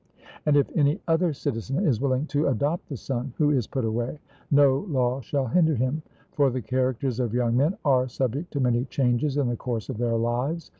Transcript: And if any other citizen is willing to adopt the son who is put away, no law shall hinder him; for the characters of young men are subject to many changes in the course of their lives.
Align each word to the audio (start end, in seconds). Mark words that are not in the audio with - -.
And 0.47 0.57
if 0.57 0.67
any 0.75 0.99
other 1.07 1.31
citizen 1.31 1.85
is 1.85 2.01
willing 2.01 2.25
to 2.25 2.47
adopt 2.47 2.89
the 2.89 2.97
son 2.97 3.33
who 3.37 3.51
is 3.51 3.67
put 3.67 3.85
away, 3.85 4.17
no 4.49 4.79
law 4.89 5.21
shall 5.21 5.45
hinder 5.45 5.75
him; 5.75 6.01
for 6.31 6.49
the 6.49 6.63
characters 6.63 7.19
of 7.19 7.35
young 7.35 7.55
men 7.55 7.77
are 7.85 8.07
subject 8.07 8.51
to 8.53 8.59
many 8.59 8.85
changes 8.85 9.37
in 9.37 9.47
the 9.47 9.55
course 9.57 9.89
of 9.89 9.99
their 9.99 10.17
lives. 10.17 10.69